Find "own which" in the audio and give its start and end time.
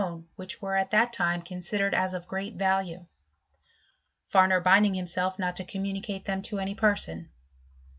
0.11-0.59